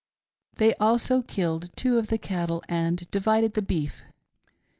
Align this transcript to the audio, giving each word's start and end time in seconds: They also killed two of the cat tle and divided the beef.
They 0.55 0.73
also 0.77 1.21
killed 1.21 1.69
two 1.75 1.99
of 1.99 2.07
the 2.07 2.17
cat 2.17 2.47
tle 2.49 2.63
and 2.67 3.07
divided 3.11 3.53
the 3.53 3.61
beef. 3.61 4.01